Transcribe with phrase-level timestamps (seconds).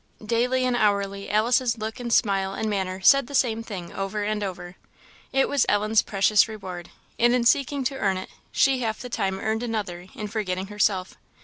[0.25, 4.41] Daily and hourly Alice's look and smile and manner said the same thing over and
[4.43, 4.75] over.
[5.31, 6.89] It was Ellen's precious reward,
[7.19, 11.17] and in seeking to earn it, she half the time earned another in forgetting herself.